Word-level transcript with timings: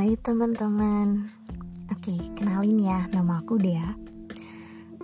Hai 0.00 0.16
teman-teman. 0.16 1.28
Oke, 1.92 2.16
kenalin 2.32 2.80
ya, 2.80 3.04
nama 3.12 3.44
aku 3.44 3.60
Dea. 3.60 3.84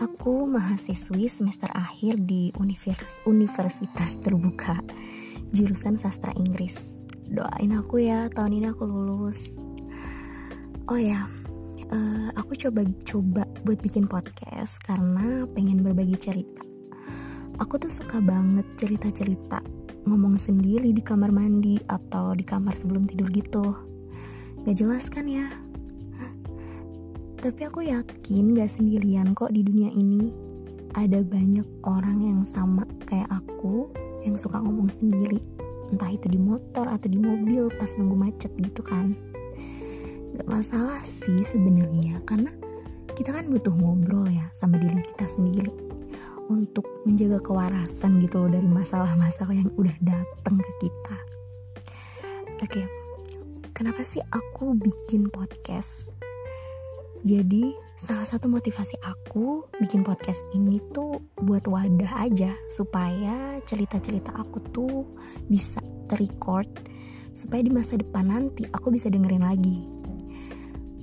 Aku 0.01 0.49
mahasiswi 0.49 1.29
semester 1.29 1.69
akhir 1.77 2.25
di 2.25 2.49
univers 2.57 3.21
Universitas 3.29 4.17
Terbuka 4.17 4.81
Jurusan 5.53 6.01
Sastra 6.01 6.33
Inggris. 6.41 6.97
Doain 7.29 7.77
aku 7.77 8.09
ya, 8.09 8.33
tahun 8.33 8.57
ini 8.57 8.73
aku 8.73 8.89
lulus. 8.89 9.61
Oh 10.89 10.97
ya, 10.97 11.29
uh, 11.93 12.33
aku 12.33 12.57
coba-coba 12.57 13.45
buat 13.69 13.79
bikin 13.85 14.09
podcast 14.09 14.81
Karena 14.81 15.45
pengen 15.53 15.85
berbagi 15.85 16.17
cerita. 16.17 16.65
Aku 17.61 17.77
tuh 17.77 17.93
suka 17.93 18.17
banget 18.25 18.65
cerita-cerita 18.81 19.61
ngomong 20.09 20.41
sendiri 20.41 20.89
di 20.97 21.05
kamar 21.05 21.37
mandi 21.37 21.77
atau 21.85 22.33
di 22.33 22.49
kamar 22.49 22.73
sebelum 22.73 23.05
tidur 23.05 23.29
gitu 23.29 23.96
Gak 24.67 24.83
jelas 24.83 25.07
kan 25.07 25.31
ya? 25.31 25.47
Tapi 27.39 27.71
aku 27.71 27.87
yakin 27.87 28.59
gak 28.59 28.75
sendirian 28.75 29.31
kok 29.31 29.55
di 29.55 29.63
dunia 29.63 29.95
ini. 29.95 30.35
Ada 30.99 31.23
banyak 31.23 31.87
orang 31.87 32.19
yang 32.19 32.41
sama 32.51 32.83
kayak 33.07 33.31
aku 33.31 33.87
yang 34.27 34.35
suka 34.35 34.59
ngomong 34.59 34.91
sendiri. 34.91 35.39
Entah 35.95 36.11
itu 36.11 36.27
di 36.27 36.43
motor 36.43 36.91
atau 36.91 37.07
di 37.07 37.15
mobil 37.15 37.71
pas 37.79 37.95
nunggu 37.95 38.19
macet 38.19 38.51
gitu 38.59 38.83
kan. 38.83 39.15
Gak 40.35 40.51
masalah 40.51 40.99
sih 41.07 41.47
sebenarnya 41.47 42.19
karena 42.27 42.51
kita 43.15 43.39
kan 43.39 43.47
butuh 43.47 43.71
ngobrol 43.71 44.27
ya 44.27 44.51
sama 44.51 44.83
diri 44.83 44.99
kita 45.15 45.31
sendiri 45.31 45.71
untuk 46.51 46.91
menjaga 47.07 47.39
kewarasan 47.39 48.19
gitu 48.19 48.43
loh 48.43 48.51
dari 48.51 48.67
masalah-masalah 48.67 49.55
yang 49.55 49.71
udah 49.79 49.95
datang 50.03 50.59
ke 50.59 50.91
kita. 50.91 51.17
Oke, 52.59 52.83
okay 52.83 53.06
kenapa 53.77 54.01
sih 54.01 54.25
aku 54.33 54.73
bikin 54.73 55.29
podcast? 55.29 56.17
Jadi, 57.29 57.77
salah 58.01 58.25
satu 58.25 58.49
motivasi 58.49 58.97
aku 59.05 59.69
bikin 59.77 60.01
podcast 60.01 60.41
ini 60.57 60.81
tuh 60.97 61.21
buat 61.45 61.69
wadah 61.69 62.25
aja 62.25 62.57
supaya 62.73 63.61
cerita-cerita 63.69 64.33
aku 64.33 64.65
tuh 64.73 65.05
bisa 65.53 65.85
terrecord 66.09 66.65
supaya 67.37 67.61
di 67.61 67.69
masa 67.69 68.01
depan 68.01 68.33
nanti 68.33 68.65
aku 68.73 68.89
bisa 68.89 69.13
dengerin 69.13 69.45
lagi. 69.45 69.85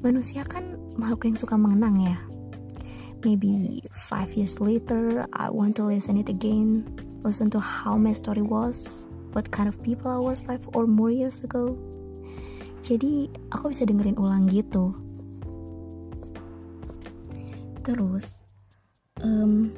Manusia 0.02 0.41
kan 0.41 0.73
makhluk 0.97 1.30
yang 1.30 1.37
suka 1.37 1.53
mengenang 1.53 2.02
ya. 2.02 2.17
Maybe 3.21 3.85
five 4.09 4.33
years 4.33 4.58
later, 4.58 5.30
I 5.37 5.53
want 5.53 5.77
to 5.77 5.85
listen 5.85 6.17
it 6.17 6.25
again, 6.25 6.89
listen 7.21 7.53
to 7.53 7.61
how 7.61 8.02
my 8.02 8.17
story 8.17 8.41
was, 8.41 9.05
what 9.37 9.53
kind 9.53 9.69
of 9.69 9.77
people 9.85 10.09
I 10.09 10.17
was 10.17 10.41
five 10.41 10.65
or 10.73 10.89
more 10.89 11.13
years 11.13 11.45
ago 11.45 11.77
jadi 12.84 13.31
aku 13.56 13.72
bisa 13.72 13.88
dengerin 13.88 14.20
ulang 14.20 14.44
gitu. 14.52 14.92
Terus 17.80 18.28
um, 19.23 19.72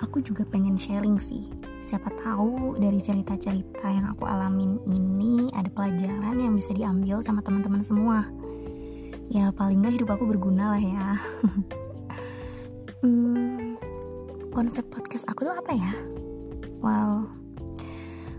aku 0.00 0.24
juga 0.24 0.48
pengen 0.48 0.80
sharing 0.80 1.20
sih. 1.20 1.52
Siapa 1.84 2.08
tahu 2.24 2.80
dari 2.80 3.00
cerita-cerita 3.00 3.88
yang 3.88 4.08
aku 4.12 4.24
alamin 4.24 4.80
ini 4.88 5.52
ada 5.52 5.68
pelajaran 5.68 6.40
yang 6.40 6.56
bisa 6.56 6.72
diambil 6.72 7.20
sama 7.20 7.44
teman-teman 7.44 7.84
semua. 7.84 8.24
Ya 9.28 9.52
paling 9.52 9.84
nggak 9.84 10.00
hidup 10.00 10.16
aku 10.16 10.24
berguna 10.24 10.72
lah 10.72 10.82
ya. 10.82 11.06
Hmm, 12.98 13.78
konsep 14.50 14.82
podcast 14.90 15.22
aku 15.30 15.46
tuh 15.46 15.54
apa 15.54 15.70
ya? 15.70 15.94
Well 16.82 17.30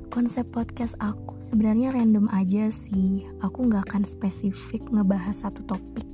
konsep 0.09 0.49
podcast 0.49 0.97
aku. 0.97 1.37
Sebenarnya 1.45 1.93
random 1.93 2.25
aja 2.33 2.73
sih. 2.73 3.29
Aku 3.45 3.69
nggak 3.69 3.85
akan 3.89 4.03
spesifik 4.03 4.81
ngebahas 4.89 5.37
satu 5.37 5.61
topik. 5.69 6.05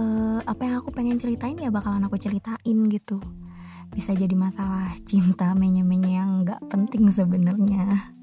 Uh, 0.00 0.40
apa 0.48 0.64
yang 0.64 0.80
aku 0.80 0.90
pengen 0.96 1.20
ceritain 1.20 1.58
ya 1.60 1.68
bakalan 1.68 2.08
aku 2.08 2.16
ceritain 2.16 2.78
gitu. 2.88 3.20
Bisa 3.92 4.16
jadi 4.16 4.32
masalah 4.32 4.88
cinta 5.04 5.52
menye-menye 5.52 6.16
yang 6.16 6.48
nggak 6.48 6.64
penting 6.72 7.12
sebenarnya. 7.12 8.16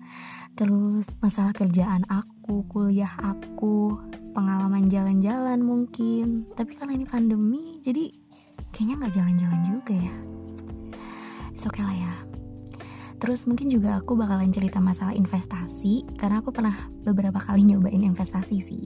Terus 0.57 1.05
masalah 1.21 1.53
kerjaan 1.53 2.01
aku 2.09 2.65
kuliah 2.65 3.13
aku 3.21 4.01
pengalaman 4.33 4.89
jalan-jalan 4.89 5.61
mungkin. 5.61 6.49
Tapi 6.57 6.73
karena 6.73 6.97
ini 6.97 7.05
pandemi 7.05 7.77
jadi 7.85 8.09
kayaknya 8.73 8.95
nggak 9.05 9.13
jalan-jalan 9.13 9.61
juga 9.61 9.93
ya. 9.93 10.15
It's 11.53 11.63
okay 11.69 11.85
lah 11.85 11.95
ya 11.95 12.34
Terus 13.19 13.47
mungkin 13.47 13.71
juga 13.71 14.03
aku 14.03 14.19
bakalan 14.19 14.51
cerita 14.51 14.83
masalah 14.83 15.15
investasi 15.15 16.03
karena 16.19 16.43
aku 16.43 16.51
pernah 16.51 16.75
beberapa 17.07 17.39
kali 17.39 17.63
nyobain 17.71 18.03
investasi 18.03 18.57
sih. 18.59 18.85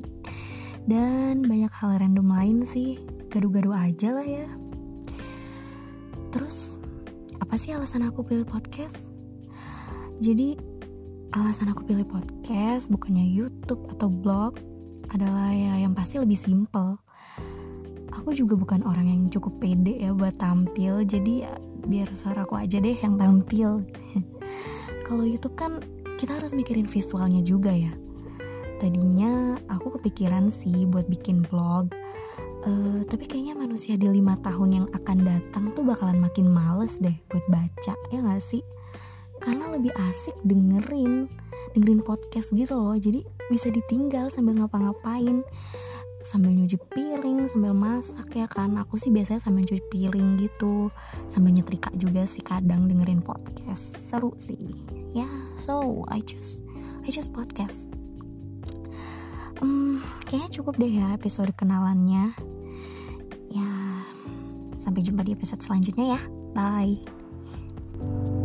Dan 0.85 1.45
banyak 1.45 1.69
hal 1.69 2.01
random 2.01 2.27
lain 2.29 2.57
sih, 2.65 2.97
gaduh-gaduh 3.29 3.75
aja 3.75 4.15
lah 4.15 4.25
ya. 4.25 4.47
Terus 6.29 6.77
apa 7.41 7.57
sih 7.57 7.73
alasan 7.73 8.05
aku 8.05 8.21
pilih 8.25 8.45
podcast? 8.45 8.97
Jadi 10.21 10.57
alasan 11.33 11.69
aku 11.69 11.85
pilih 11.85 12.05
podcast 12.05 12.89
bukannya 12.89 13.25
YouTube 13.25 13.85
atau 13.93 14.09
blog 14.09 14.57
adalah 15.09 15.53
ya 15.53 15.81
yang 15.81 15.93
pasti 15.97 16.21
lebih 16.21 16.37
simple. 16.37 17.08
Aku 18.17 18.33
juga 18.33 18.57
bukan 18.57 18.81
orang 18.85 19.05
yang 19.05 19.21
cukup 19.29 19.61
pede 19.61 20.01
ya 20.01 20.11
buat 20.13 20.35
tampil, 20.41 21.05
jadi 21.05 21.33
ya 21.45 21.53
biar 21.85 22.09
suaraku 22.13 22.57
aja 22.57 22.81
deh 22.81 22.97
yang 22.97 23.21
tampil. 23.21 23.85
Kalau 25.07 25.25
YouTube 25.25 25.57
kan 25.57 25.81
kita 26.17 26.37
harus 26.37 26.51
mikirin 26.53 26.89
visualnya 26.89 27.45
juga 27.45 27.69
ya. 27.69 27.93
Tadinya 28.81 29.59
aku 29.69 29.99
kepikiran 29.99 30.49
sih 30.49 30.87
buat 30.87 31.05
bikin 31.11 31.43
vlog 31.43 31.91
uh, 32.65 32.99
tapi 33.07 33.23
kayaknya 33.27 33.55
manusia 33.55 33.95
di 33.95 34.07
lima 34.07 34.35
tahun 34.39 34.69
yang 34.83 34.87
akan 34.91 35.17
datang 35.23 35.71
tuh 35.75 35.83
bakalan 35.85 36.19
makin 36.19 36.49
males 36.49 36.95
deh 36.99 37.15
buat 37.31 37.45
baca 37.47 37.93
ya 38.11 38.19
gak 38.19 38.43
sih? 38.43 38.63
Karena 39.39 39.71
lebih 39.71 39.95
asik 39.95 40.35
dengerin 40.43 41.31
dengerin 41.77 42.01
podcast 42.01 42.49
gitu 42.51 42.73
loh 42.75 42.97
jadi 42.97 43.21
bisa 43.47 43.69
ditinggal 43.69 44.33
sambil 44.33 44.57
ngapa-ngapain 44.57 45.45
sambil 46.21 46.51
nyuci 46.51 46.75
piring 46.91 47.47
sambil 47.47 47.71
masak 47.71 48.29
ya 48.35 48.47
kan? 48.47 48.75
Aku 48.79 48.99
sih 48.99 49.11
biasanya 49.11 49.39
sambil 49.39 49.63
nyuci 49.63 49.83
piring 49.91 50.39
gitu. 50.39 50.91
Sambil 51.31 51.55
nyetrika 51.55 51.91
juga 51.95 52.27
sih 52.27 52.43
kadang 52.43 52.87
dengerin 52.87 53.23
podcast. 53.23 53.95
Seru 54.11 54.35
sih. 54.39 54.75
Ya 55.15 55.25
yeah, 55.25 55.33
so 55.57 56.05
I 56.11 56.21
choose 56.23 56.61
I 57.03 57.09
choose 57.09 57.31
podcast. 57.31 57.87
Um, 59.59 59.99
kayaknya 60.27 60.61
cukup 60.61 60.79
deh 60.79 60.91
ya 60.91 61.15
episode 61.15 61.51
kenalannya. 61.55 62.31
Ya 63.51 63.69
sampai 64.79 65.03
jumpa 65.03 65.25
di 65.25 65.35
episode 65.35 65.63
selanjutnya 65.63 66.19
ya. 66.19 66.21
Bye 66.55 68.38